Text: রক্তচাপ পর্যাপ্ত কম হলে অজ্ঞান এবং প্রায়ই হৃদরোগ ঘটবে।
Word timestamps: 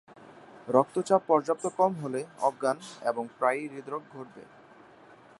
রক্তচাপ 0.67 1.21
পর্যাপ্ত 1.27 1.65
কম 1.77 1.91
হলে 1.95 2.21
অজ্ঞান 2.41 2.77
এবং 3.01 3.23
প্রায়ই 3.39 3.67
হৃদরোগ 3.67 4.03
ঘটবে। 4.11 4.43